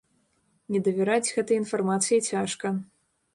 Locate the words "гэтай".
1.35-1.61